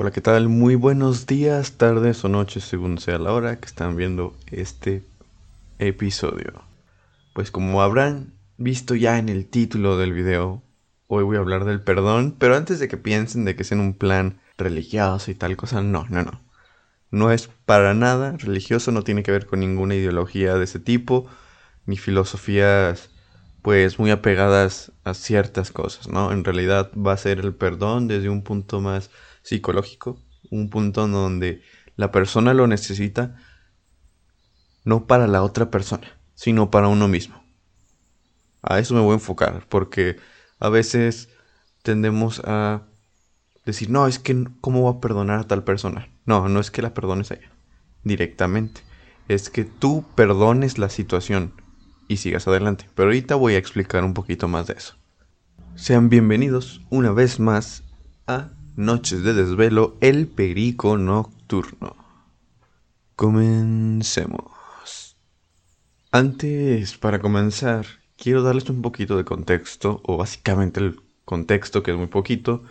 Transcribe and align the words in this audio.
Hola, 0.00 0.12
¿qué 0.12 0.20
tal? 0.20 0.48
Muy 0.48 0.76
buenos 0.76 1.26
días, 1.26 1.72
tardes 1.72 2.24
o 2.24 2.28
noches, 2.28 2.62
según 2.62 2.98
sea 2.98 3.18
la 3.18 3.32
hora 3.32 3.58
que 3.58 3.66
están 3.66 3.96
viendo 3.96 4.36
este 4.52 5.02
episodio. 5.80 6.62
Pues 7.32 7.50
como 7.50 7.82
habrán 7.82 8.32
visto 8.58 8.94
ya 8.94 9.18
en 9.18 9.28
el 9.28 9.46
título 9.46 9.98
del 9.98 10.12
video, 10.12 10.62
hoy 11.08 11.24
voy 11.24 11.36
a 11.36 11.40
hablar 11.40 11.64
del 11.64 11.80
perdón, 11.80 12.36
pero 12.38 12.54
antes 12.54 12.78
de 12.78 12.86
que 12.86 12.96
piensen 12.96 13.44
de 13.44 13.56
que 13.56 13.62
es 13.62 13.72
en 13.72 13.80
un 13.80 13.92
plan 13.92 14.38
religioso 14.56 15.32
y 15.32 15.34
tal 15.34 15.56
cosa, 15.56 15.82
no, 15.82 16.06
no, 16.08 16.22
no. 16.22 16.42
No 17.10 17.32
es 17.32 17.50
para 17.66 17.92
nada 17.92 18.36
religioso, 18.38 18.92
no 18.92 19.02
tiene 19.02 19.24
que 19.24 19.32
ver 19.32 19.46
con 19.46 19.58
ninguna 19.58 19.96
ideología 19.96 20.54
de 20.54 20.62
ese 20.62 20.78
tipo, 20.78 21.26
ni 21.86 21.96
filosofías 21.96 23.10
pues 23.62 23.98
muy 23.98 24.12
apegadas 24.12 24.92
a 25.02 25.12
ciertas 25.14 25.72
cosas, 25.72 26.06
¿no? 26.06 26.30
En 26.30 26.44
realidad 26.44 26.92
va 26.94 27.14
a 27.14 27.16
ser 27.16 27.40
el 27.40 27.52
perdón 27.52 28.06
desde 28.06 28.28
un 28.28 28.42
punto 28.44 28.80
más 28.80 29.10
psicológico, 29.48 30.22
un 30.50 30.68
punto 30.68 31.08
donde 31.08 31.62
la 31.96 32.12
persona 32.12 32.52
lo 32.52 32.66
necesita 32.66 33.36
no 34.84 35.06
para 35.06 35.26
la 35.26 35.42
otra 35.42 35.70
persona, 35.70 36.06
sino 36.34 36.70
para 36.70 36.88
uno 36.88 37.08
mismo. 37.08 37.42
A 38.62 38.78
eso 38.78 38.94
me 38.94 39.00
voy 39.00 39.12
a 39.12 39.14
enfocar, 39.14 39.66
porque 39.68 40.16
a 40.58 40.68
veces 40.68 41.30
tendemos 41.82 42.42
a 42.44 42.82
decir, 43.64 43.88
no, 43.90 44.06
es 44.06 44.18
que 44.18 44.46
¿cómo 44.60 44.82
voy 44.82 44.94
a 44.94 45.00
perdonar 45.00 45.40
a 45.40 45.46
tal 45.46 45.64
persona? 45.64 46.08
No, 46.26 46.48
no 46.48 46.60
es 46.60 46.70
que 46.70 46.82
la 46.82 46.94
perdones 46.94 47.30
a 47.30 47.34
ella 47.34 47.50
directamente, 48.04 48.82
es 49.28 49.50
que 49.50 49.64
tú 49.64 50.04
perdones 50.14 50.78
la 50.78 50.90
situación 50.90 51.54
y 52.06 52.18
sigas 52.18 52.46
adelante. 52.48 52.88
Pero 52.94 53.08
ahorita 53.08 53.34
voy 53.34 53.54
a 53.54 53.58
explicar 53.58 54.04
un 54.04 54.14
poquito 54.14 54.46
más 54.46 54.66
de 54.66 54.74
eso. 54.74 54.94
Sean 55.74 56.08
bienvenidos 56.08 56.82
una 56.90 57.12
vez 57.12 57.40
más 57.40 57.84
a 58.26 58.50
Noches 58.78 59.24
de 59.24 59.34
Desvelo, 59.34 59.96
el 60.00 60.28
Perico 60.28 60.98
Nocturno. 60.98 61.96
Comencemos. 63.16 65.16
Antes, 66.12 66.96
para 66.96 67.18
comenzar, 67.18 67.86
quiero 68.16 68.44
darles 68.44 68.70
un 68.70 68.80
poquito 68.80 69.16
de 69.16 69.24
contexto, 69.24 70.00
o 70.04 70.16
básicamente 70.16 70.78
el 70.78 71.00
contexto, 71.24 71.82
que 71.82 71.90
es 71.90 71.96
muy 71.96 72.06
poquito, 72.06 72.62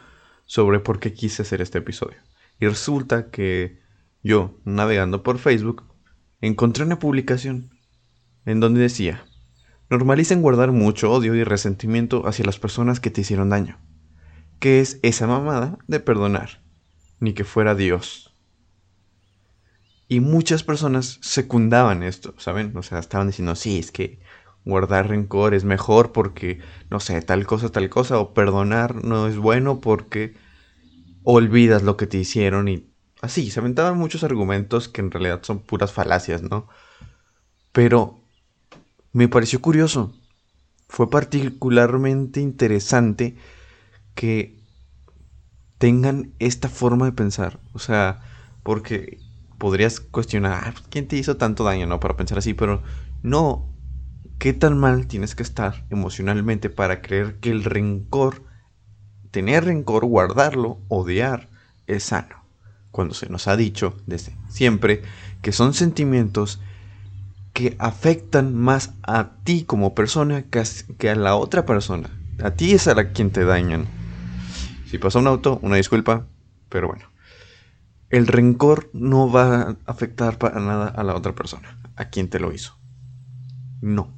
sobre 0.46 0.80
por 0.80 1.02
qué 1.02 1.12
quise 1.12 1.42
hacer 1.42 1.62
este 1.62 1.80
episodio. 1.80 2.20
Y 2.58 2.68
resulta 2.68 3.30
que 3.30 3.82
yo, 4.24 4.62
navegando 4.64 5.24
por 5.24 5.40
Facebook, 5.40 5.84
encontré 6.40 6.86
una 6.86 7.00
publicación 7.00 7.72
en 8.46 8.62
donde 8.62 8.80
decía, 8.80 9.26
normalicen 9.90 10.42
guardar 10.42 10.72
mucho 10.72 11.12
odio 11.12 11.36
y 11.36 11.44
resentimiento 11.44 12.26
hacia 12.28 12.46
las 12.46 12.60
personas 12.60 13.02
que 13.02 13.10
te 13.10 13.20
hicieron 13.20 13.50
daño. 13.50 13.78
¿Qué 14.60 14.80
es 14.80 15.00
esa 15.04 15.28
mamada 15.28 15.78
de 15.88 16.00
perdonar? 16.00 16.62
Ni 17.20 17.34
que 17.34 17.44
fuera 17.44 17.76
Dios. 17.76 18.36
Y 20.08 20.20
muchas 20.20 20.64
personas 20.64 21.20
secundaban 21.22 22.02
esto, 22.02 22.34
¿saben? 22.38 22.76
O 22.78 22.84
sea, 22.84 23.00
estaban 23.00 23.28
diciendo, 23.28 23.56
sí, 23.56 23.78
es 23.78 23.92
que 23.92 24.20
guardar 24.64 25.10
rencor 25.10 25.54
es 25.54 25.64
mejor 25.64 26.12
porque, 26.12 26.60
no 26.90 27.00
sé, 27.00 27.22
tal 27.22 27.46
cosa, 27.46 27.70
tal 27.70 27.90
cosa, 27.90 28.20
o 28.20 28.34
perdonar 28.34 29.04
no 29.04 29.28
es 29.28 29.38
bueno 29.38 29.80
porque 29.80 30.36
olvidas 31.24 31.84
lo 31.84 31.98
que 31.98 32.08
te 32.08 32.18
hicieron 32.18 32.68
y 32.68 32.90
así, 33.22 33.52
se 33.52 33.60
aventaban 33.60 33.98
muchos 33.98 34.24
argumentos 34.24 34.88
que 34.88 35.02
en 35.02 35.12
realidad 35.12 35.42
son 35.44 35.60
puras 35.60 35.92
falacias, 35.92 36.42
¿no? 36.42 36.68
Pero 37.72 38.22
me 39.12 39.28
pareció 39.28 39.62
curioso. 39.62 40.16
Fue 40.88 41.10
particularmente 41.10 42.40
interesante 42.40 43.36
que 44.18 44.58
tengan 45.78 46.34
esta 46.40 46.70
forma 46.70 47.06
de 47.06 47.12
pensar. 47.12 47.60
O 47.72 47.80
sea, 47.80 48.20
porque 48.64 49.20
podrías 49.60 50.00
cuestionar, 50.00 50.74
ah, 50.76 50.82
¿quién 50.90 51.08
te 51.08 51.16
hizo 51.16 51.38
tanto 51.38 51.64
daño, 51.64 51.86
no? 51.86 52.00
Para 52.00 52.18
pensar 52.18 52.40
así, 52.40 52.54
pero 52.54 52.82
no. 53.22 53.72
¿Qué 54.40 54.54
tan 54.54 54.78
mal 54.78 55.08
tienes 55.08 55.36
que 55.36 55.44
estar 55.44 55.86
emocionalmente 55.92 56.70
para 56.70 57.02
creer 57.02 57.36
que 57.40 57.52
el 57.52 57.64
rencor, 57.64 58.44
tener 59.32 59.66
rencor, 59.66 60.06
guardarlo, 60.06 60.80
odiar, 60.90 61.50
es 61.86 62.06
sano? 62.06 62.44
Cuando 62.92 63.14
se 63.14 63.30
nos 63.30 63.48
ha 63.48 63.56
dicho 63.56 63.96
desde 64.08 64.36
siempre 64.50 65.04
que 65.44 65.52
son 65.52 65.76
sentimientos 65.76 66.60
que 67.54 67.76
afectan 67.78 68.56
más 68.56 68.94
a 69.04 69.36
ti 69.44 69.64
como 69.64 69.94
persona 69.94 70.44
que 70.44 71.10
a 71.10 71.16
la 71.16 71.36
otra 71.36 71.68
persona. 71.68 72.10
A 72.44 72.52
ti 72.52 72.74
es 72.74 72.88
a 72.88 72.96
la 72.96 73.12
quien 73.12 73.32
te 73.32 73.46
dañan. 73.46 73.97
Si 74.90 74.98
pasó 74.98 75.20
un 75.20 75.28
auto, 75.28 75.60
una 75.62 75.76
disculpa, 75.76 76.28
pero 76.70 76.88
bueno. 76.88 77.12
El 78.10 78.26
rencor 78.26 78.90
no 78.94 79.30
va 79.30 79.62
a 79.62 79.78
afectar 79.86 80.38
para 80.38 80.62
nada 80.62 80.88
a 80.88 81.04
la 81.04 81.14
otra 81.14 81.36
persona, 81.36 81.78
a 81.98 82.10
quien 82.10 82.30
te 82.30 82.40
lo 82.40 82.54
hizo. 82.54 82.78
No. 83.82 84.16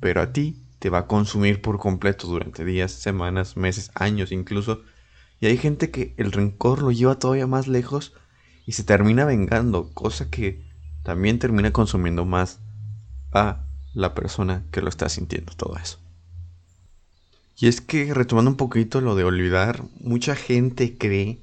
Pero 0.00 0.20
a 0.20 0.32
ti 0.32 0.66
te 0.78 0.90
va 0.90 0.98
a 0.98 1.06
consumir 1.06 1.62
por 1.62 1.78
completo 1.78 2.26
durante 2.26 2.64
días, 2.64 2.92
semanas, 2.92 3.56
meses, 3.56 3.90
años 3.94 4.32
incluso. 4.32 4.82
Y 5.40 5.46
hay 5.46 5.56
gente 5.56 5.90
que 5.90 6.14
el 6.18 6.30
rencor 6.30 6.82
lo 6.82 6.90
lleva 6.90 7.18
todavía 7.18 7.46
más 7.46 7.66
lejos 7.66 8.12
y 8.66 8.72
se 8.72 8.84
termina 8.84 9.24
vengando, 9.24 9.90
cosa 9.94 10.28
que 10.28 10.70
también 11.02 11.38
termina 11.38 11.72
consumiendo 11.72 12.26
más 12.26 12.60
a 13.32 13.64
la 13.94 14.14
persona 14.14 14.64
que 14.70 14.82
lo 14.82 14.88
está 14.88 15.08
sintiendo 15.08 15.52
todo 15.54 15.76
eso. 15.78 16.00
Y 17.56 17.68
es 17.68 17.80
que 17.80 18.12
retomando 18.14 18.50
un 18.50 18.56
poquito 18.56 19.00
lo 19.00 19.14
de 19.14 19.24
olvidar, 19.24 19.84
mucha 20.00 20.34
gente 20.34 20.96
cree 20.96 21.40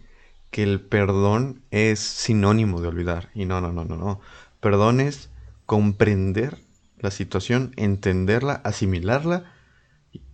que 0.52 0.64
el 0.64 0.81
perdón 0.81 1.62
es 1.72 2.00
sinónimo 2.00 2.81
de 2.81 2.88
olvidar. 2.88 3.30
Y 3.34 3.46
no, 3.46 3.62
no, 3.62 3.72
no, 3.72 3.86
no, 3.86 3.96
no. 3.96 4.19
Perdón 4.59 5.00
es 5.00 5.30
comprender 5.66 6.58
la 6.98 7.12
situación, 7.12 7.74
entenderla, 7.78 8.53
asimilarla 8.64 9.53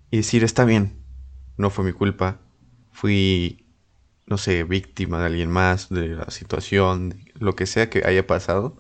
y 0.10 0.18
decir, 0.18 0.44
está 0.44 0.66
bien, 0.66 0.98
no 1.58 1.70
fue 1.70 1.86
mi 1.86 1.92
culpa, 1.92 2.40
fui, 2.92 3.66
no 4.26 4.38
sé, 4.38 4.64
víctima 4.64 5.20
de 5.20 5.26
alguien 5.26 5.52
más, 5.52 5.90
de 5.90 6.08
la 6.10 6.32
situación, 6.32 7.26
lo 7.36 7.56
que 7.56 7.66
sea 7.66 7.90
que 7.90 8.06
haya 8.06 8.26
pasado, 8.26 8.78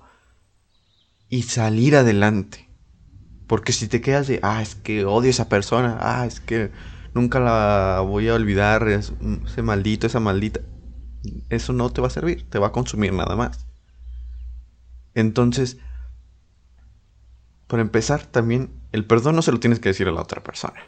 y 1.29 1.43
salir 1.43 1.95
adelante. 1.95 2.64
Porque 3.47 3.73
si 3.73 3.87
te 3.87 4.01
quedas 4.01 4.27
de, 4.27 4.39
ah, 4.43 4.61
es 4.61 4.75
que 4.75 5.05
odio 5.05 5.27
a 5.27 5.31
esa 5.31 5.49
persona, 5.49 5.97
ah, 5.99 6.25
es 6.25 6.39
que 6.39 6.71
nunca 7.13 7.39
la 7.39 8.01
voy 8.01 8.27
a 8.27 8.33
olvidar, 8.33 8.87
ese 8.87 9.61
maldito, 9.61 10.07
esa 10.07 10.19
maldita, 10.19 10.61
eso 11.49 11.73
no 11.73 11.91
te 11.91 12.01
va 12.01 12.07
a 12.07 12.11
servir, 12.11 12.49
te 12.49 12.59
va 12.59 12.67
a 12.67 12.71
consumir 12.71 13.13
nada 13.13 13.35
más. 13.35 13.67
Entonces, 15.13 15.77
para 17.67 17.81
empezar, 17.81 18.25
también 18.25 18.71
el 18.91 19.05
perdón 19.05 19.35
no 19.35 19.41
se 19.41 19.51
lo 19.51 19.59
tienes 19.59 19.79
que 19.79 19.89
decir 19.89 20.07
a 20.07 20.11
la 20.11 20.21
otra 20.21 20.43
persona. 20.43 20.79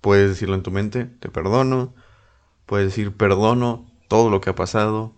Puedes 0.00 0.30
decirlo 0.30 0.54
en 0.54 0.62
tu 0.62 0.70
mente, 0.70 1.04
te 1.04 1.28
perdono, 1.28 1.94
puedes 2.66 2.86
decir 2.86 3.16
perdono 3.16 3.90
todo 4.08 4.30
lo 4.30 4.40
que 4.40 4.50
ha 4.50 4.54
pasado, 4.54 5.14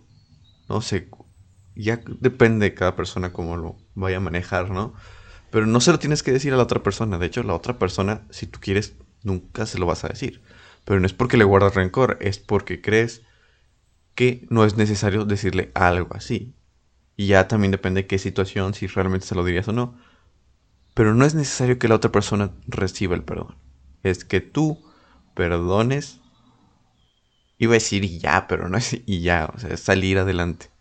no 0.69 0.81
sé, 0.81 1.09
ya 1.75 2.01
depende 2.19 2.69
de 2.69 2.73
cada 2.75 2.95
persona 2.95 3.33
cómo 3.33 3.57
lo 3.57 3.77
vaya 3.95 4.17
a 4.17 4.21
manejar, 4.21 4.69
¿no? 4.69 4.93
Pero 5.53 5.67
no 5.67 5.81
se 5.81 5.91
lo 5.91 5.99
tienes 5.99 6.23
que 6.23 6.31
decir 6.31 6.51
a 6.51 6.57
la 6.57 6.63
otra 6.63 6.81
persona. 6.81 7.19
De 7.19 7.27
hecho, 7.27 7.43
la 7.43 7.53
otra 7.53 7.77
persona, 7.77 8.23
si 8.31 8.47
tú 8.47 8.59
quieres, 8.59 8.95
nunca 9.21 9.67
se 9.67 9.77
lo 9.77 9.85
vas 9.85 10.03
a 10.03 10.07
decir. 10.07 10.41
Pero 10.83 10.99
no 10.99 11.05
es 11.05 11.13
porque 11.13 11.37
le 11.37 11.43
guardas 11.43 11.75
rencor, 11.75 12.17
es 12.21 12.39
porque 12.39 12.81
crees 12.81 13.21
que 14.15 14.47
no 14.49 14.65
es 14.65 14.77
necesario 14.77 15.25
decirle 15.25 15.69
algo 15.75 16.15
así. 16.15 16.55
Y 17.15 17.27
ya 17.27 17.47
también 17.47 17.69
depende 17.69 18.01
de 18.01 18.07
qué 18.07 18.17
situación, 18.17 18.73
si 18.73 18.87
realmente 18.87 19.27
se 19.27 19.35
lo 19.35 19.45
dirías 19.45 19.67
o 19.67 19.73
no. 19.73 19.95
Pero 20.95 21.13
no 21.13 21.23
es 21.23 21.35
necesario 21.35 21.77
que 21.77 21.87
la 21.87 21.95
otra 21.95 22.11
persona 22.11 22.49
reciba 22.65 23.13
el 23.13 23.21
perdón. 23.21 23.55
Es 24.01 24.25
que 24.25 24.41
tú 24.41 24.83
perdones. 25.35 26.19
Iba 27.59 27.73
a 27.73 27.75
decir 27.75 28.03
ya, 28.17 28.47
pero 28.47 28.69
no 28.69 28.77
es 28.79 28.99
y 29.05 29.21
ya, 29.21 29.51
o 29.53 29.59
sea, 29.59 29.69
es 29.69 29.81
salir 29.81 30.17
adelante. 30.17 30.72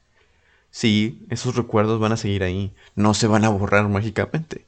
Sí, 0.72 1.26
esos 1.28 1.54
recuerdos 1.54 2.00
van 2.00 2.12
a 2.12 2.16
seguir 2.16 2.42
ahí, 2.42 2.74
no 2.96 3.12
se 3.12 3.26
van 3.26 3.44
a 3.44 3.50
borrar 3.50 3.88
mágicamente. 3.88 4.66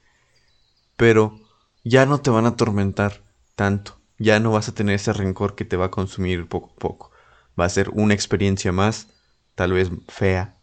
Pero 0.97 1.41
ya 1.83 2.05
no 2.05 2.21
te 2.21 2.31
van 2.31 2.45
a 2.45 2.51
atormentar 2.51 3.23
tanto, 3.57 3.99
ya 4.19 4.39
no 4.39 4.53
vas 4.53 4.69
a 4.69 4.75
tener 4.75 4.97
ese 4.97 5.15
rencor 5.15 5.55
que 5.55 5.65
te 5.65 5.79
va 5.79 5.87
a 5.87 5.91
consumir 5.91 6.47
poco 6.47 6.73
a 6.73 6.79
poco. 6.79 7.11
Va 7.59 7.65
a 7.65 7.71
ser 7.71 7.89
una 7.89 8.13
experiencia 8.13 8.71
más, 8.71 9.09
tal 9.55 9.73
vez 9.73 9.91
fea, 10.09 10.59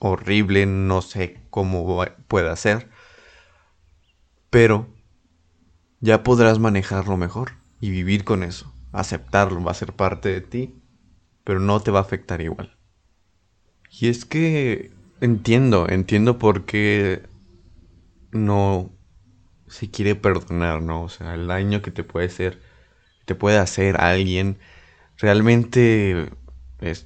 horrible, 0.00 0.66
no 0.66 1.02
sé 1.02 1.40
cómo 1.50 2.04
pueda 2.26 2.56
ser. 2.56 2.90
Pero 4.50 4.88
ya 6.00 6.24
podrás 6.24 6.58
manejarlo 6.58 7.16
mejor 7.16 7.52
y 7.80 7.90
vivir 7.90 8.24
con 8.24 8.42
eso, 8.42 8.74
aceptarlo, 8.90 9.62
va 9.62 9.70
a 9.70 9.74
ser 9.74 9.94
parte 9.94 10.30
de 10.30 10.40
ti, 10.40 10.82
pero 11.44 11.60
no 11.60 11.78
te 11.80 11.92
va 11.92 12.00
a 12.00 12.02
afectar 12.02 12.40
igual. 12.40 12.79
Y 13.90 14.08
es 14.08 14.24
que 14.24 14.92
entiendo, 15.20 15.88
entiendo 15.88 16.38
por 16.38 16.64
qué 16.64 17.22
no 18.32 18.90
se 19.68 19.90
quiere 19.90 20.14
perdonar, 20.14 20.82
¿no? 20.82 21.02
O 21.04 21.08
sea, 21.08 21.34
el 21.34 21.46
daño 21.46 21.82
que 21.82 21.90
te 21.90 22.04
puede 22.04 22.26
hacer, 22.26 22.60
te 23.26 23.34
puede 23.34 23.58
hacer 23.58 24.00
a 24.00 24.10
alguien, 24.10 24.58
realmente 25.18 26.30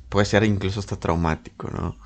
puede 0.08 0.26
ser 0.26 0.44
incluso 0.44 0.80
hasta 0.80 1.00
traumático, 1.00 1.70
¿no? 1.70 1.98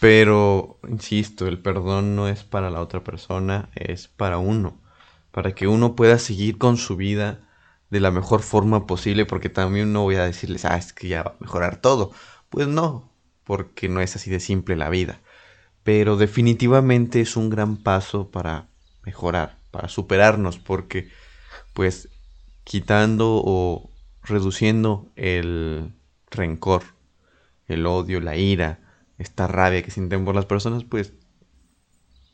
Pero, 0.00 0.78
insisto, 0.88 1.46
el 1.46 1.60
perdón 1.60 2.16
no 2.16 2.28
es 2.28 2.44
para 2.44 2.70
la 2.70 2.80
otra 2.82 3.04
persona, 3.04 3.70
es 3.74 4.08
para 4.08 4.38
uno, 4.38 4.80
para 5.32 5.54
que 5.54 5.68
uno 5.68 5.96
pueda 5.96 6.18
seguir 6.18 6.58
con 6.58 6.76
su 6.76 6.96
vida 6.96 7.40
de 7.90 8.00
la 8.00 8.10
mejor 8.10 8.42
forma 8.42 8.86
posible, 8.86 9.26
porque 9.26 9.48
también 9.48 9.92
no 9.92 10.02
voy 10.02 10.16
a 10.16 10.24
decirles, 10.24 10.64
ah, 10.66 10.76
es 10.76 10.92
que 10.92 11.08
ya 11.08 11.22
va 11.22 11.30
a 11.32 11.36
mejorar 11.40 11.80
todo. 11.80 12.12
Pues 12.50 12.68
no, 12.68 13.10
porque 13.46 13.88
no 13.88 14.00
es 14.00 14.16
así 14.16 14.28
de 14.28 14.40
simple 14.40 14.76
la 14.76 14.90
vida. 14.90 15.20
Pero 15.84 16.16
definitivamente 16.16 17.20
es 17.20 17.36
un 17.36 17.48
gran 17.48 17.76
paso 17.76 18.30
para 18.30 18.68
mejorar, 19.04 19.58
para 19.70 19.88
superarnos, 19.88 20.58
porque 20.58 21.08
pues 21.72 22.08
quitando 22.64 23.40
o 23.44 23.88
reduciendo 24.24 25.08
el 25.14 25.94
rencor, 26.28 26.82
el 27.68 27.86
odio, 27.86 28.20
la 28.20 28.36
ira, 28.36 28.80
esta 29.16 29.46
rabia 29.46 29.82
que 29.82 29.92
sienten 29.92 30.24
por 30.24 30.34
las 30.34 30.46
personas, 30.46 30.82
pues 30.82 31.12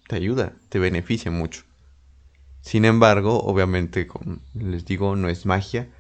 te 0.09 0.17
ayuda, 0.17 0.55
te 0.71 0.79
beneficia 0.79 1.31
mucho. 1.31 1.65
Sin 2.63 2.87
embargo, 2.87 3.43
obviamente, 3.43 4.07
como 4.07 4.39
les 4.55 4.87
digo, 4.87 5.15
no 5.15 5.29
es 5.29 5.45
magia 5.45 5.91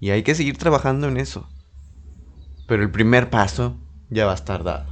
y 0.00 0.10
hay 0.10 0.22
que 0.22 0.34
seguir 0.34 0.56
trabajando 0.56 1.08
en 1.08 1.18
eso. 1.18 1.46
Pero 2.66 2.82
el 2.82 2.90
primer 2.90 3.28
paso 3.28 3.76
ya 4.12 4.26
va 4.26 4.32
a 4.32 4.36
estar 4.36 4.64
dado 4.64 4.86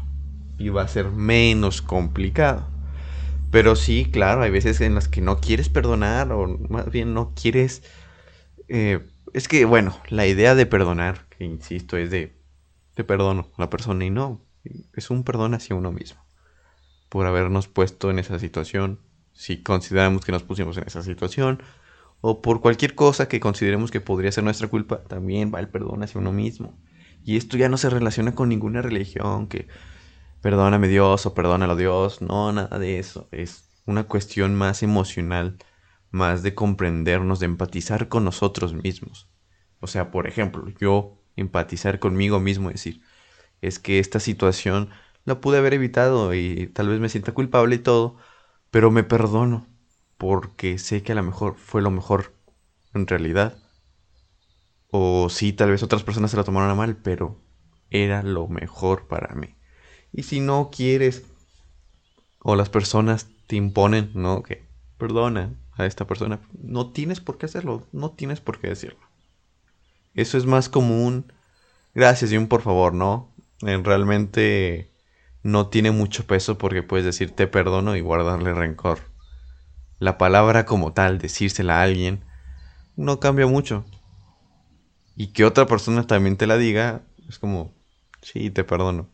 y 0.59 0.69
va 0.69 0.83
a 0.83 0.89
ser 0.89 1.11
menos 1.11 1.83
complicado. 1.83 2.67
Pero 3.51 3.77
sí, 3.77 4.07
claro, 4.11 4.43
hay 4.43 4.51
veces 4.51 4.81
en 4.81 4.95
las 4.95 5.09
que 5.09 5.21
no 5.21 5.41
quieres 5.41 5.69
perdonar 5.69 6.33
o 6.33 6.47
más 6.69 6.91
bien 6.91 7.15
no 7.15 7.33
quieres... 7.35 7.83
Eh, 8.69 9.07
es 9.33 9.49
que, 9.49 9.65
bueno, 9.65 9.97
la 10.09 10.27
idea 10.27 10.55
de 10.55 10.67
perdonar, 10.67 11.27
que 11.31 11.45
insisto, 11.45 11.97
es 11.97 12.11
de 12.11 12.37
te 12.95 13.05
perdono 13.05 13.49
a 13.57 13.63
la 13.63 13.71
persona 13.71 14.05
y 14.05 14.11
no, 14.11 14.45
es 14.95 15.11
un 15.11 15.25
perdón 15.25 15.55
hacia 15.55 15.77
uno 15.77 15.93
mismo 15.93 16.21
por 17.11 17.27
habernos 17.27 17.69
puesto 17.69 18.11
en 18.11 18.19
esa 18.19 18.39
situación, 18.39 19.01
si 19.33 19.63
consideramos 19.63 20.25
que 20.25 20.33
nos 20.33 20.45
pusimos 20.45 20.77
en 20.79 20.85
esa 20.87 21.03
situación, 21.03 21.63
o 22.21 22.41
por 22.41 22.61
cualquier 22.61 22.95
cosa 22.95 23.29
que 23.29 23.41
consideremos 23.41 23.91
que 23.91 24.01
podría 24.01 24.33
ser 24.33 24.45
nuestra 24.45 24.69
culpa, 24.69 25.03
también 25.03 25.53
va 25.53 25.61
el 25.61 25.69
perdón 25.69 26.03
hacia 26.03 26.21
uno 26.21 26.33
mismo. 26.33 26.79
Y 27.25 27.37
esto 27.37 27.57
ya 27.57 27.69
no 27.69 27.77
se 27.77 27.91
relaciona 27.91 28.35
con 28.35 28.49
ninguna 28.49 28.83
religión 28.83 29.47
que 29.49 29.69
perdóname 30.41 30.89
Dios 30.89 31.27
o 31.27 31.35
perdónalo 31.35 31.77
Dios, 31.77 32.23
no, 32.23 32.53
nada 32.53 32.79
de 32.79 32.99
eso. 32.99 33.29
Es 33.33 33.69
una 33.87 34.05
cuestión 34.05 34.55
más 34.55 34.83
emocional, 34.83 35.59
más 36.11 36.43
de 36.43 36.55
comprendernos, 36.55 37.41
de 37.41 37.47
empatizar 37.47 38.09
con 38.09 38.25
nosotros 38.25 38.75
mismos. 38.75 39.29
O 39.81 39.87
sea, 39.87 40.11
por 40.11 40.27
ejemplo, 40.27 40.67
yo 40.81 41.23
empatizar 41.37 41.99
conmigo 41.99 42.41
mismo, 42.41 42.71
decir, 42.71 43.03
es 43.61 43.79
que 43.79 43.99
esta 43.99 44.21
situación 44.21 44.91
la 45.25 45.41
pude 45.41 45.59
haber 45.59 45.75
evitado 45.75 46.35
y 46.35 46.69
tal 46.69 46.89
vez 46.89 47.01
me 47.01 47.09
sienta 47.09 47.33
culpable 47.33 47.77
y 47.77 47.79
todo, 47.81 48.17
pero 48.71 48.91
me 48.91 49.05
perdono 49.05 49.67
porque 50.19 50.79
sé 50.79 51.03
que 51.03 51.13
a 51.13 51.15
lo 51.15 51.23
mejor 51.23 51.57
fue 51.57 51.83
lo 51.83 51.91
mejor 51.91 52.35
en 52.95 53.07
realidad. 53.07 53.59
O 54.91 55.29
sí, 55.29 55.53
tal 55.53 55.71
vez 55.71 55.83
otras 55.83 56.03
personas 56.03 56.31
se 56.31 56.37
la 56.37 56.45
tomaron 56.45 56.71
a 56.71 56.75
mal, 56.75 56.97
pero 56.97 57.41
era 57.91 58.23
lo 58.23 58.49
mejor 58.49 59.07
para 59.07 59.35
mí. 59.35 59.55
Y 60.13 60.25
si 60.25 60.41
no 60.41 60.71
quieres, 60.71 61.25
o 62.41 62.57
las 62.57 62.69
personas 62.69 63.29
te 63.47 63.57
imponen, 63.57 64.11
¿no? 64.15 64.43
Que 64.43 64.67
perdona 64.99 65.55
a 65.77 65.87
esta 65.87 66.07
persona, 66.07 66.41
no 66.53 66.91
tienes 66.93 67.21
por 67.21 67.39
qué 67.39 67.47
hacerlo, 67.47 67.87
no 67.93 68.11
tienes 68.11 68.41
por 68.41 68.61
qué 68.61 68.69
decirlo. 68.69 69.01
Eso 70.15 70.37
es 70.37 70.47
más 70.47 70.69
común. 70.69 71.33
Gracias 71.95 72.33
y 72.33 72.37
un 72.37 72.49
por 72.49 72.63
favor, 72.63 72.95
¿no? 72.95 73.31
realmente 73.63 74.91
no 75.43 75.69
tiene 75.69 75.91
mucho 75.91 76.27
peso 76.27 76.57
porque 76.57 76.83
puedes 76.83 77.05
decir 77.05 77.31
te 77.33 77.47
perdono 77.47 77.95
y 77.95 78.01
guardarle 78.01 78.55
rencor. 78.55 79.01
La 79.99 80.17
palabra 80.17 80.65
como 80.65 80.93
tal, 80.95 81.19
decírsela 81.19 81.81
a 81.81 81.83
alguien, 81.83 82.25
no 82.97 83.21
cambia 83.21 83.47
mucho. 83.47 83.85
Y 85.17 85.29
que 85.29 85.45
otra 85.45 85.67
persona 85.67 86.07
también 86.07 86.37
te 86.37 86.47
la 86.47 86.57
diga, 86.57 87.03
es 87.29 87.39
como, 87.39 87.75
sí, 88.23 88.51
te 88.51 88.65
perdono. 88.65 89.09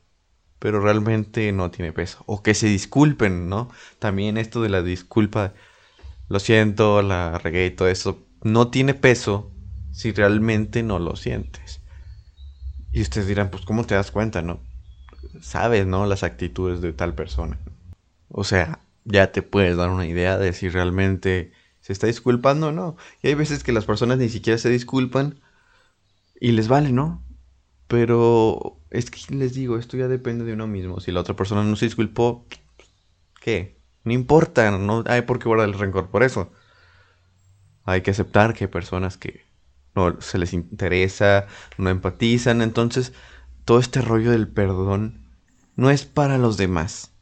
Pero 0.59 0.81
realmente 0.81 1.53
no 1.53 1.71
tiene 1.71 1.93
peso. 1.93 2.23
O 2.27 2.43
que 2.43 2.55
se 2.55 2.67
disculpen, 2.67 3.49
¿no? 3.49 3.71
También 3.99 4.39
esto 4.39 4.63
de 4.63 4.69
la 4.69 4.83
disculpa, 4.83 5.55
lo 6.29 6.39
siento, 6.41 7.03
la 7.03 7.39
regué 7.39 7.67
y 7.67 7.71
todo 7.71 7.89
eso, 7.89 8.25
no 8.43 8.69
tiene 8.69 8.95
peso 8.95 9.51
si 9.93 10.13
realmente 10.13 10.83
no 10.83 10.99
lo 10.99 11.17
sientes. 11.17 11.81
Y 12.93 13.03
ustedes 13.03 13.27
dirán, 13.27 13.51
pues 13.51 13.65
¿cómo 13.65 13.85
te 13.85 13.95
das 13.95 14.11
cuenta, 14.11 14.43
no? 14.43 14.61
Sabes, 15.41 15.87
¿no? 15.87 16.07
Las 16.07 16.23
actitudes 16.23 16.81
de 16.81 16.93
tal 16.93 17.15
persona. 17.15 17.59
O 18.29 18.45
sea, 18.45 18.81
ya 19.05 19.33
te 19.33 19.43
puedes 19.43 19.77
dar 19.77 19.91
una 19.91 20.07
idea 20.07 20.39
de 20.39 20.53
si 20.53 20.69
realmente 20.69 21.53
se 21.81 21.93
está 21.93 22.07
disculpando 22.07 22.69
o 22.69 22.73
no. 22.73 22.97
Y 23.23 23.29
hay 23.29 23.35
veces 23.35 23.63
que 23.63 23.73
las 23.73 23.85
personas 23.85 24.19
ni 24.19 24.29
siquiera 24.29 24.59
se 24.59 24.71
disculpan 24.71 25.41
y 26.41 26.53
les 26.53 26.69
vale, 26.69 26.93
¿no? 26.93 27.25
Pero 27.89 28.81
es 28.91 29.11
que 29.11 29.35
les 29.35 29.55
digo, 29.55 29.79
esto 29.79 29.97
ya 29.97 30.09
depende 30.09 30.45
de 30.45 30.53
uno 30.53 30.67
mismo. 30.67 31.01
Si 31.01 31.13
la 31.13 31.21
otra 31.21 31.37
persona 31.37 31.63
no 31.63 31.77
se 31.77 31.87
disculpó, 31.87 32.47
¿qué? 33.41 33.81
No 34.05 34.13
importa, 34.13 34.71
no 34.71 35.05
hay 35.07 35.23
por 35.23 35.39
qué 35.39 35.49
guardar 35.49 35.69
el 35.69 35.79
rencor 35.79 36.11
por 36.11 36.23
eso. 36.23 36.53
Hay 37.85 38.03
que 38.03 38.11
aceptar 38.11 38.55
que 38.55 38.65
hay 38.65 38.71
personas 38.71 39.17
que 39.17 39.45
no 39.95 40.21
se 40.21 40.39
les 40.39 40.53
interesa, 40.53 41.47
no 41.79 41.91
empatizan. 41.91 42.63
Entonces, 42.63 43.13
todo 43.65 43.79
este 43.79 44.03
rollo 44.03 44.31
del 44.31 44.49
perdón 44.49 45.27
no 45.75 45.91
es 45.91 46.05
para 46.05 46.39
los 46.39 46.57
demás, 46.57 47.13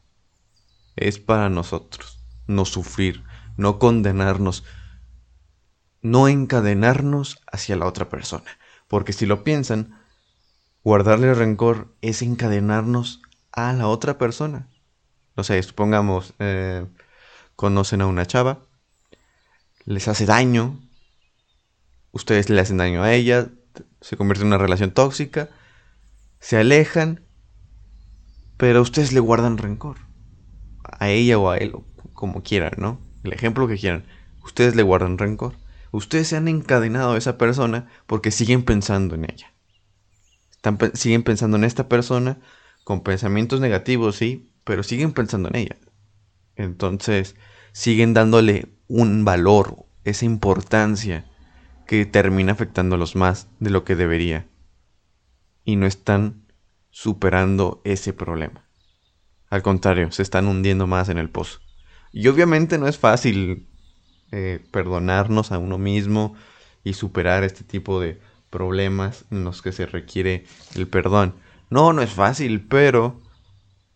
es 0.95 1.19
para 1.19 1.49
nosotros. 1.49 2.19
No 2.47 2.65
sufrir, 2.65 3.23
no 3.57 3.79
condenarnos, 3.79 4.63
no 6.01 6.27
encadenarnos 6.27 7.41
hacia 7.51 7.75
la 7.75 7.87
otra 7.87 8.09
persona. 8.09 8.45
Porque 8.87 9.13
si 9.13 9.25
lo 9.25 9.43
piensan, 9.43 9.99
guardarle 10.83 11.33
rencor 11.33 11.95
es 12.01 12.21
encadenarnos 12.21 13.21
a 13.51 13.73
la 13.73 13.87
otra 13.87 14.17
persona. 14.17 14.69
O 15.35 15.43
sea, 15.43 15.61
supongamos, 15.63 16.33
eh, 16.39 16.85
conocen 17.55 18.01
a 18.01 18.07
una 18.07 18.25
chava, 18.25 18.59
les 19.85 20.07
hace 20.07 20.25
daño, 20.25 20.79
ustedes 22.11 22.49
le 22.49 22.61
hacen 22.61 22.77
daño 22.77 23.03
a 23.03 23.13
ella, 23.13 23.49
se 24.01 24.17
convierte 24.17 24.43
en 24.43 24.47
una 24.47 24.57
relación 24.57 24.91
tóxica, 24.91 25.49
se 26.39 26.57
alejan, 26.57 27.25
pero 28.57 28.81
ustedes 28.81 29.11
le 29.11 29.19
guardan 29.19 29.57
rencor. 29.57 29.97
A 30.83 31.09
ella 31.09 31.37
o 31.39 31.49
a 31.49 31.57
él, 31.57 31.73
como 32.13 32.43
quieran, 32.43 32.73
¿no? 32.77 32.99
El 33.23 33.33
ejemplo 33.33 33.67
que 33.67 33.77
quieran. 33.77 34.05
Ustedes 34.43 34.75
le 34.75 34.83
guardan 34.83 35.17
rencor. 35.17 35.55
Ustedes 35.95 36.27
se 36.27 36.35
han 36.35 36.49
encadenado 36.49 37.13
a 37.13 37.17
esa 37.17 37.37
persona 37.37 37.87
porque 38.05 38.29
siguen 38.29 38.63
pensando 38.63 39.15
en 39.15 39.23
ella. 39.23 39.53
Están, 40.51 40.77
siguen 40.93 41.23
pensando 41.23 41.55
en 41.55 41.63
esta 41.63 41.87
persona 41.87 42.41
con 42.83 43.01
pensamientos 43.01 43.61
negativos, 43.61 44.17
sí, 44.17 44.51
pero 44.65 44.83
siguen 44.83 45.13
pensando 45.13 45.47
en 45.47 45.55
ella. 45.55 45.77
Entonces, 46.57 47.37
siguen 47.71 48.13
dándole 48.13 48.73
un 48.89 49.23
valor, 49.23 49.85
esa 50.03 50.25
importancia 50.25 51.31
que 51.87 52.05
termina 52.05 52.51
afectándolos 52.51 53.15
más 53.15 53.47
de 53.61 53.69
lo 53.69 53.85
que 53.85 53.95
debería. 53.95 54.49
Y 55.63 55.77
no 55.77 55.85
están 55.85 56.45
superando 56.89 57.81
ese 57.85 58.11
problema. 58.11 58.67
Al 59.49 59.61
contrario, 59.61 60.11
se 60.11 60.23
están 60.23 60.47
hundiendo 60.47 60.87
más 60.87 61.07
en 61.07 61.19
el 61.19 61.29
pozo. 61.29 61.61
Y 62.11 62.27
obviamente 62.27 62.77
no 62.77 62.89
es 62.89 62.97
fácil 62.97 63.69
eh, 64.31 64.63
perdonarnos 64.71 65.51
a 65.51 65.59
uno 65.59 65.77
mismo 65.77 66.35
y 66.83 66.93
superar 66.93 67.43
este 67.43 67.63
tipo 67.63 67.99
de 67.99 68.19
problemas 68.49 69.25
en 69.31 69.43
los 69.43 69.61
que 69.61 69.71
se 69.71 69.85
requiere 69.85 70.45
el 70.75 70.87
perdón. 70.87 71.35
No, 71.69 71.93
no 71.93 72.01
es 72.01 72.11
fácil, 72.11 72.65
pero 72.67 73.21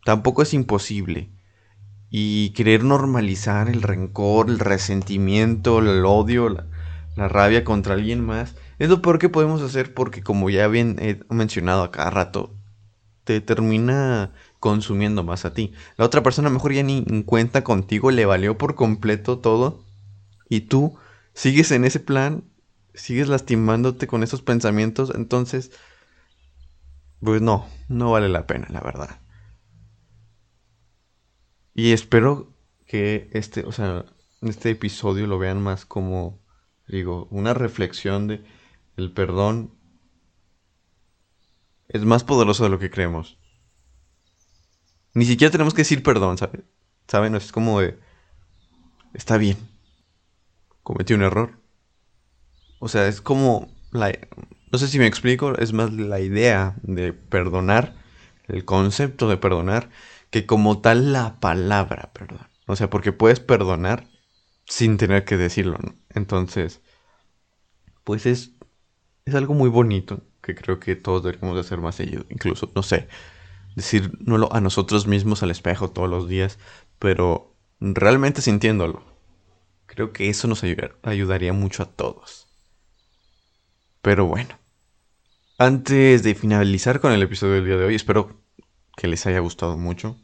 tampoco 0.04 0.42
es 0.42 0.54
imposible. 0.54 1.30
Y 2.10 2.50
querer 2.52 2.84
normalizar 2.84 3.70
el 3.70 3.82
rencor, 3.82 4.50
el 4.50 4.60
resentimiento, 4.60 5.80
el 5.80 6.04
odio, 6.06 6.50
la, 6.50 6.68
la 7.16 7.28
rabia 7.28 7.64
contra 7.64 7.94
alguien 7.94 8.26
más, 8.26 8.56
es 8.80 8.90
lo 8.90 9.02
peor 9.02 9.20
que 9.20 9.30
podemos 9.30 9.62
hacer 9.62 9.94
porque 9.94 10.24
como 10.24 10.50
ya 10.50 10.68
bien 10.68 10.98
he 11.00 11.22
mencionado 11.34 11.84
a 11.84 11.92
cada 11.92 12.10
rato, 12.10 12.56
te 13.24 13.42
termina 13.42 14.32
consumiendo 14.60 15.24
más 15.24 15.46
a 15.46 15.54
ti. 15.54 15.74
La 15.98 16.06
otra 16.06 16.24
persona 16.24 16.50
mejor 16.50 16.74
ya 16.74 16.84
ni 16.84 17.06
en 17.08 17.24
cuenta 17.24 17.64
contigo, 17.64 18.10
le 18.10 18.26
valió 18.26 18.58
por 18.58 18.76
completo 18.76 19.40
todo 19.40 19.89
y 20.50 20.62
tú 20.62 20.98
sigues 21.34 21.72
en 21.72 21.86
ese 21.86 22.00
plan, 22.00 22.44
sigues 22.94 23.30
lastimándote 23.30 24.08
con 24.08 24.24
esos 24.24 24.42
pensamientos, 24.42 25.14
entonces, 25.16 25.72
pues 27.22 27.42
no, 27.42 27.68
no 27.88 28.12
vale 28.12 28.28
la 28.28 28.48
pena, 28.48 28.68
la 28.70 28.82
verdad. 28.82 29.22
Y 31.74 31.94
espero 31.94 32.54
que 32.86 33.30
este, 33.32 33.64
o 33.64 33.72
sea, 33.72 34.06
este 34.42 34.72
episodio 34.72 35.28
lo 35.28 35.38
vean 35.38 35.62
más 35.62 35.86
como 35.86 36.42
digo, 36.88 37.28
una 37.30 37.54
reflexión 37.54 38.28
de 38.28 38.44
el 38.98 39.14
perdón 39.14 39.74
es 41.88 42.04
más 42.04 42.24
poderoso 42.24 42.64
de 42.64 42.70
lo 42.70 42.80
que 42.80 42.90
creemos. 42.90 43.38
Ni 45.14 45.26
siquiera 45.26 45.52
tenemos 45.52 45.74
que 45.74 45.82
decir 45.82 46.04
perdón, 46.04 46.38
¿saben? 46.38 46.66
¿Saben? 47.08 47.36
Es 47.36 47.52
como 47.52 47.80
de... 47.80 48.00
Está 49.14 49.38
bien. 49.38 49.58
Cometí 50.84 51.14
un 51.14 51.24
error. 51.24 51.60
O 52.80 52.88
sea, 52.88 53.08
es 53.08 53.22
como... 53.22 53.68
No 53.92 54.78
sé 54.78 54.88
si 54.88 55.00
me 55.00 55.08
explico, 55.08 55.58
es 55.58 55.74
más 55.74 55.92
la 55.94 56.20
idea 56.20 56.76
de 56.84 57.14
perdonar, 57.14 57.96
el 58.48 58.66
concepto 58.66 59.28
de 59.28 59.38
perdonar, 59.38 59.90
que 60.30 60.46
como 60.46 60.80
tal 60.80 61.12
la 61.12 61.40
palabra 61.40 62.12
perdón. 62.14 62.48
O 62.68 62.76
sea, 62.76 62.90
porque 62.90 63.12
puedes 63.12 63.40
perdonar 63.40 64.08
sin 64.66 64.98
tener 64.98 65.26
que 65.26 65.38
decirlo, 65.38 65.80
¿no? 65.82 65.96
Entonces, 66.10 66.82
pues 68.04 68.28
es, 68.28 68.52
es 69.26 69.34
algo 69.34 69.56
muy 69.56 69.70
bonito 69.70 70.24
que 70.42 70.54
creo 70.56 70.80
que 70.80 70.96
todos 70.96 71.24
deberíamos 71.24 71.56
de 71.56 71.62
hacer 71.62 71.80
más 71.80 71.96
seguido. 71.96 72.26
Incluso, 72.30 72.72
no 72.76 72.84
sé, 72.84 73.08
decirlo 73.76 74.54
a 74.54 74.62
nosotros 74.62 75.08
mismos 75.08 75.44
al 75.44 75.52
espejo 75.52 75.90
todos 75.90 76.10
los 76.10 76.28
días, 76.28 76.60
pero 77.00 77.56
realmente 77.80 78.42
sintiéndolo. 78.42 79.04
Creo 79.90 80.14
que 80.14 80.30
eso 80.30 80.48
nos 80.48 80.64
ayudaría 80.64 81.52
mucho 81.52 81.82
a 81.82 81.88
todos. 81.88 82.48
Pero 84.04 84.28
bueno, 84.28 84.60
antes 85.58 86.22
de 86.22 86.36
finalizar 86.36 87.00
con 87.00 87.12
el 87.12 87.24
episodio 87.24 87.56
del 87.56 87.66
día 87.66 87.78
de 87.78 87.86
hoy, 87.86 87.96
espero 87.96 88.40
que 88.96 89.08
les 89.08 89.26
haya 89.26 89.40
gustado 89.40 89.78
mucho. 89.78 90.16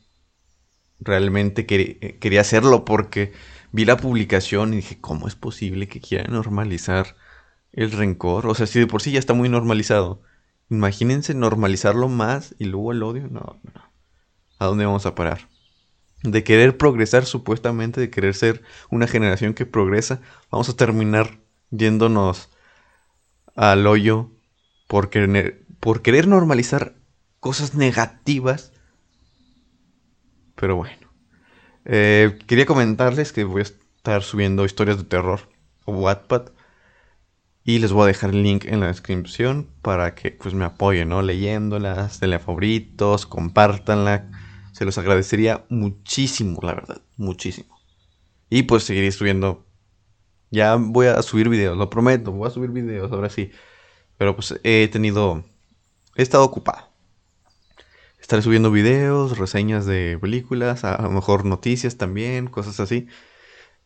Realmente 1.00 1.66
eh, 1.68 2.20
quería 2.20 2.42
hacerlo 2.42 2.86
porque 2.86 3.34
vi 3.72 3.86
la 3.86 3.98
publicación 3.98 4.74
y 4.74 4.78
dije, 4.78 5.02
¿cómo 5.02 5.28
es 5.28 5.36
posible 5.36 5.88
que 5.88 6.00
quieran 6.00 6.34
normalizar 6.34 7.16
el 7.72 7.92
rencor? 7.92 8.46
O 8.46 8.54
sea, 8.54 8.68
si 8.68 8.80
de 8.80 8.88
por 8.88 9.02
sí 9.02 9.12
ya 9.12 9.20
está 9.20 9.34
muy 9.34 9.50
normalizado. 9.50 10.22
Imagínense 10.70 11.34
normalizarlo 11.34 12.08
más 12.08 12.56
y 12.60 12.66
luego 12.66 12.92
el 12.92 13.02
odio. 13.02 13.28
No, 13.30 13.60
no. 13.64 13.92
¿A 14.60 14.66
dónde 14.68 14.86
vamos 14.86 15.08
a 15.08 15.16
parar? 15.16 15.50
De 16.32 16.44
querer 16.44 16.78
progresar 16.78 17.26
supuestamente, 17.26 18.02
de 18.02 18.10
querer 18.10 18.34
ser 18.34 18.64
una 18.90 19.08
generación 19.08 19.54
que 19.54 19.66
progresa, 19.66 20.22
vamos 20.50 20.70
a 20.70 20.76
terminar 20.76 21.40
yéndonos 21.70 22.50
al 23.56 23.86
hoyo 23.86 24.32
por 24.88 25.10
querer, 25.10 25.66
por 25.80 26.02
querer 26.02 26.28
normalizar 26.28 26.96
cosas 27.40 27.76
negativas. 27.76 28.74
Pero 30.56 30.76
bueno. 30.76 31.06
Eh, 31.86 32.40
quería 32.48 32.66
comentarles 32.66 33.32
que 33.32 33.44
voy 33.44 33.62
a 33.62 33.64
estar 33.64 34.24
subiendo 34.24 34.66
historias 34.66 34.98
de 34.98 35.04
terror 35.04 35.42
o 35.86 35.94
Wattpad. 35.94 36.52
Y 37.64 37.80
les 37.80 37.92
voy 37.92 38.04
a 38.04 38.08
dejar 38.08 38.32
el 38.32 38.44
link 38.44 38.66
en 38.66 38.80
la 38.80 38.88
descripción 38.88 39.70
para 39.82 40.14
que 40.14 40.32
pues 40.32 40.54
me 40.54 40.66
apoyen, 40.66 41.10
¿no? 41.10 41.22
Leyéndolas, 41.22 42.20
denle 42.20 42.36
a 42.36 42.40
favoritos, 42.40 43.26
compártanla. 43.26 44.30
Se 44.76 44.84
los 44.84 44.98
agradecería 44.98 45.66
muchísimo, 45.70 46.60
la 46.62 46.74
verdad, 46.74 47.02
muchísimo. 47.16 47.80
Y 48.50 48.64
pues 48.64 48.84
seguiré 48.84 49.10
subiendo. 49.14 49.66
Ya 50.52 50.76
voy 50.76 51.08
a 51.08 51.22
subir 51.22 51.48
videos, 51.48 51.78
lo 51.78 51.90
prometo, 51.90 52.34
voy 52.34 52.50
a 52.50 52.52
subir 52.52 52.72
videos, 52.72 53.10
ahora 53.14 53.30
sí. 53.30 53.52
Pero 54.18 54.36
pues 54.36 54.60
he 54.64 54.90
tenido... 54.90 55.46
He 56.18 56.24
estado 56.24 56.44
ocupado. 56.44 56.90
Estaré 58.20 58.42
subiendo 58.42 58.70
videos, 58.70 59.38
reseñas 59.38 59.86
de 59.86 60.18
películas, 60.20 60.84
a 60.84 61.02
lo 61.02 61.10
mejor 61.10 61.46
noticias 61.46 61.96
también, 61.96 62.48
cosas 62.48 62.82
así. 62.82 63.08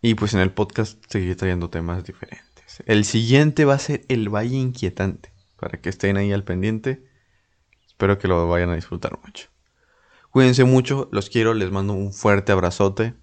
Y 0.01 0.15
pues 0.15 0.33
en 0.33 0.39
el 0.39 0.51
podcast 0.51 1.03
seguiré 1.07 1.35
trayendo 1.35 1.69
temas 1.69 2.03
diferentes. 2.03 2.81
El 2.87 3.05
siguiente 3.05 3.63
va 3.63 3.75
a 3.75 3.79
ser 3.79 4.05
El 4.07 4.33
Valle 4.33 4.55
Inquietante. 4.55 5.31
Para 5.55 5.79
que 5.79 5.89
estén 5.89 6.17
ahí 6.17 6.31
al 6.31 6.43
pendiente. 6.43 7.05
Espero 7.85 8.17
que 8.17 8.27
lo 8.27 8.47
vayan 8.47 8.71
a 8.71 8.75
disfrutar 8.75 9.19
mucho. 9.23 9.49
Cuídense 10.31 10.63
mucho, 10.63 11.07
los 11.11 11.29
quiero, 11.29 11.53
les 11.53 11.71
mando 11.71 11.93
un 11.93 12.13
fuerte 12.13 12.51
abrazote. 12.51 13.15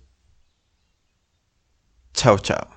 Chao, 2.14 2.38
chao. 2.38 2.75